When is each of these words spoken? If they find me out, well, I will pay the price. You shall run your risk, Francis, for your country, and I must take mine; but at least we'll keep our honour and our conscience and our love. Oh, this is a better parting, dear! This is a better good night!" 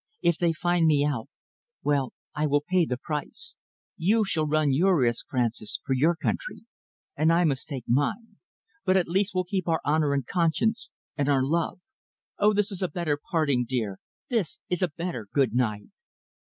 If 0.23 0.39
they 0.39 0.51
find 0.51 0.87
me 0.87 1.05
out, 1.05 1.29
well, 1.83 2.11
I 2.33 2.47
will 2.47 2.63
pay 2.67 2.87
the 2.87 2.97
price. 2.97 3.55
You 3.97 4.25
shall 4.25 4.47
run 4.47 4.73
your 4.73 4.97
risk, 4.97 5.27
Francis, 5.29 5.79
for 5.85 5.93
your 5.93 6.15
country, 6.15 6.65
and 7.15 7.31
I 7.31 7.43
must 7.43 7.67
take 7.67 7.83
mine; 7.87 8.37
but 8.83 8.97
at 8.97 9.07
least 9.07 9.35
we'll 9.35 9.43
keep 9.43 9.67
our 9.67 9.79
honour 9.85 10.13
and 10.15 10.23
our 10.27 10.33
conscience 10.33 10.89
and 11.15 11.29
our 11.29 11.43
love. 11.43 11.81
Oh, 12.39 12.51
this 12.51 12.71
is 12.71 12.81
a 12.81 12.87
better 12.89 13.19
parting, 13.29 13.63
dear! 13.63 13.99
This 14.27 14.57
is 14.69 14.81
a 14.81 14.87
better 14.87 15.27
good 15.31 15.53
night!" 15.53 15.89